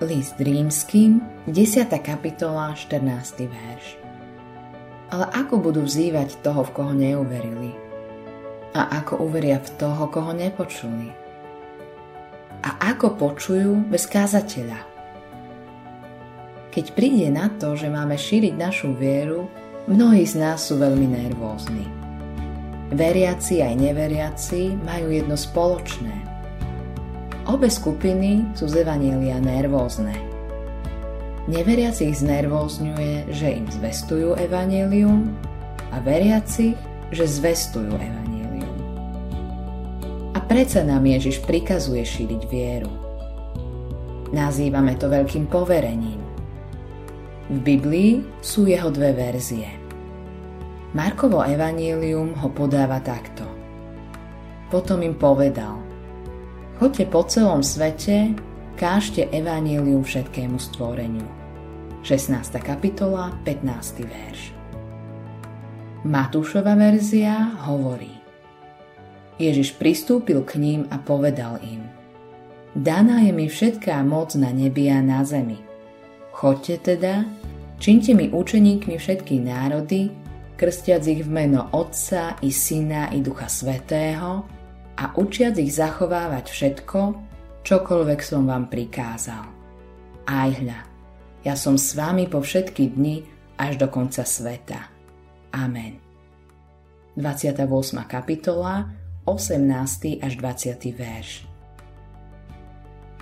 List 0.00 0.40
rímským, 0.40 1.20
10. 1.44 1.92
kapitola, 2.00 2.72
14. 2.72 3.04
verš. 3.44 4.00
Ale 5.12 5.28
ako 5.28 5.60
budú 5.60 5.84
vzývať 5.84 6.40
toho, 6.40 6.64
v 6.64 6.72
koho 6.72 6.96
neuverili? 6.96 7.76
A 8.72 8.96
ako 8.96 9.28
uveria 9.28 9.60
v 9.60 9.68
toho, 9.76 10.08
koho 10.08 10.32
nepočuli? 10.32 11.12
A 12.64 12.96
ako 12.96 13.12
počujú 13.20 13.92
bez 13.92 14.08
kázateľa? 14.08 14.80
Keď 16.72 16.96
príde 16.96 17.28
na 17.28 17.52
to, 17.60 17.76
že 17.76 17.92
máme 17.92 18.16
šíriť 18.16 18.56
našu 18.56 18.96
vieru, 18.96 19.52
mnohí 19.84 20.24
z 20.24 20.40
nás 20.40 20.64
sú 20.64 20.80
veľmi 20.80 21.12
nervózni. 21.12 21.84
Veriaci 22.88 23.60
aj 23.60 23.76
neveriaci 23.76 24.80
majú 24.80 25.12
jedno 25.12 25.36
spoločné– 25.36 26.16
Obe 27.48 27.72
skupiny 27.72 28.52
sú 28.52 28.68
z 28.68 28.84
Evanielia 28.84 29.40
nervózne. 29.40 30.12
Neveriacich 31.48 32.20
znervózňuje, 32.20 33.32
že 33.32 33.48
im 33.56 33.64
zvestujú 33.64 34.36
Evanielium 34.36 35.32
a 35.88 36.04
veriacich, 36.04 36.76
že 37.08 37.24
zvestujú 37.24 37.96
Evanielium. 37.96 38.76
A 40.36 40.38
predsa 40.44 40.84
nám 40.84 41.08
Ježiš 41.08 41.40
prikazuje 41.40 42.04
šíriť 42.04 42.42
vieru. 42.52 42.92
Nazývame 44.36 45.00
to 45.00 45.08
veľkým 45.08 45.48
poverením. 45.48 46.20
V 47.50 47.58
Biblii 47.66 48.20
sú 48.44 48.68
jeho 48.68 48.92
dve 48.92 49.16
verzie. 49.16 49.66
Markovo 50.94 51.42
evanílium 51.42 52.36
ho 52.38 52.48
podáva 52.52 53.02
takto. 53.02 53.42
Potom 54.70 55.02
im 55.02 55.18
povedal– 55.18 55.82
Choďte 56.80 57.12
po 57.12 57.20
celom 57.28 57.60
svete, 57.60 58.32
kážte 58.80 59.28
evanílium 59.28 60.00
všetkému 60.00 60.56
stvoreniu. 60.56 61.28
16. 62.00 62.40
kapitola, 62.56 63.36
15. 63.44 64.00
verš. 64.08 64.56
Matúšova 66.08 66.72
verzia 66.80 67.52
hovorí 67.68 68.16
Ježiš 69.36 69.76
pristúpil 69.76 70.40
k 70.40 70.56
ním 70.56 70.88
a 70.88 70.96
povedal 70.96 71.60
im 71.60 71.84
Daná 72.72 73.28
je 73.28 73.36
mi 73.36 73.52
všetká 73.52 74.00
moc 74.00 74.32
na 74.40 74.48
nebi 74.48 74.88
a 74.88 75.04
na 75.04 75.20
zemi. 75.20 75.60
Choďte 76.32 76.96
teda, 76.96 77.28
činte 77.76 78.16
mi 78.16 78.32
učeníkmi 78.32 78.96
všetky 78.96 79.36
národy, 79.36 80.08
krstiac 80.56 81.04
ich 81.04 81.28
v 81.28 81.28
meno 81.28 81.68
Otca 81.76 82.40
i 82.40 82.48
Syna 82.48 83.12
i 83.12 83.20
Ducha 83.20 83.52
Svetého, 83.52 84.59
a 85.00 85.16
učiac 85.16 85.56
ich 85.56 85.72
zachovávať 85.72 86.52
všetko, 86.52 87.00
čokoľvek 87.64 88.20
som 88.20 88.44
vám 88.44 88.68
prikázal. 88.68 89.48
Aj 90.28 90.50
hľa, 90.52 90.80
ja 91.40 91.56
som 91.56 91.80
s 91.80 91.96
vami 91.96 92.28
po 92.28 92.44
všetky 92.44 92.92
dni 92.92 93.24
až 93.56 93.80
do 93.80 93.88
konca 93.88 94.28
sveta. 94.28 94.92
Amen. 95.56 95.96
28. 97.16 97.64
kapitola, 98.04 98.92
18. 99.24 100.20
až 100.20 100.32
20. 100.36 100.92
verš. 100.92 101.48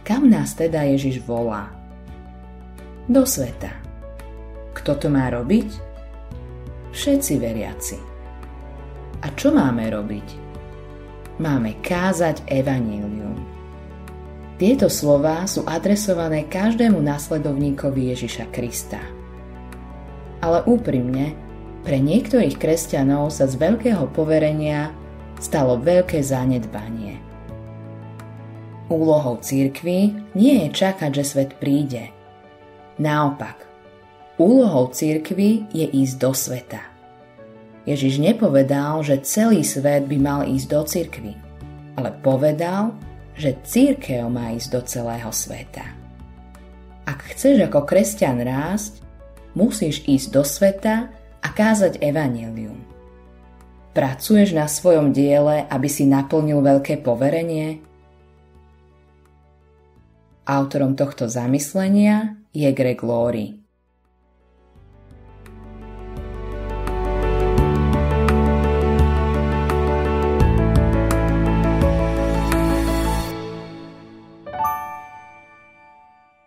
Kam 0.00 0.32
nás 0.32 0.56
teda 0.56 0.80
Ježiš 0.88 1.20
volá? 1.28 1.68
Do 3.04 3.28
sveta. 3.28 3.70
Kto 4.72 4.96
to 4.96 5.06
má 5.12 5.28
robiť? 5.28 5.68
Všetci 6.96 7.32
veriaci. 7.36 7.96
A 9.22 9.26
čo 9.36 9.52
máme 9.52 9.92
robiť? 9.92 10.45
Máme 11.36 11.76
kázať 11.84 12.44
evanílium. 12.48 13.36
Tieto 14.56 14.88
slová 14.88 15.44
sú 15.44 15.68
adresované 15.68 16.48
každému 16.48 16.96
následovníkovi 17.04 18.16
Ježiša 18.16 18.48
Krista. 18.48 19.00
Ale 20.40 20.64
úprimne, 20.64 21.36
pre 21.84 22.00
niektorých 22.00 22.56
kresťanov 22.56 23.30
sa 23.30 23.44
z 23.44 23.60
veľkého 23.60 24.08
poverenia 24.16 24.90
stalo 25.36 25.76
veľké 25.76 26.24
zanedbanie. 26.24 27.20
Úlohou 28.88 29.38
církvy 29.44 30.16
nie 30.32 30.54
je 30.64 30.68
čakať, 30.72 31.10
že 31.20 31.24
svet 31.24 31.50
príde. 31.60 32.10
Naopak, 32.96 33.68
úlohou 34.40 34.88
církvy 34.88 35.68
je 35.68 35.84
ísť 35.84 36.16
do 36.16 36.32
sveta– 36.32 36.80
Ježiš 37.86 38.18
nepovedal, 38.18 39.06
že 39.06 39.22
celý 39.22 39.62
svet 39.62 40.10
by 40.10 40.18
mal 40.18 40.40
ísť 40.42 40.66
do 40.66 40.80
cirkvy, 40.82 41.32
ale 41.94 42.10
povedal, 42.18 42.90
že 43.38 43.54
církev 43.62 44.26
má 44.26 44.50
ísť 44.58 44.68
do 44.74 44.80
celého 44.82 45.30
sveta. 45.30 45.86
Ak 47.06 47.22
chceš 47.30 47.62
ako 47.62 47.86
kresťan 47.86 48.42
rásť, 48.42 48.98
musíš 49.54 50.02
ísť 50.02 50.28
do 50.34 50.42
sveta 50.42 51.14
a 51.38 51.48
kázať 51.54 52.02
evanelium. 52.02 52.82
Pracuješ 53.94 54.52
na 54.52 54.66
svojom 54.66 55.14
diele, 55.14 55.64
aby 55.70 55.88
si 55.88 56.04
naplnil 56.04 56.60
veľké 56.60 57.00
poverenie? 57.00 57.80
Autorom 60.42 60.98
tohto 60.98 61.30
zamyslenia 61.30 62.34
je 62.50 62.68
Greg 62.74 63.00
Laurie. 63.06 63.65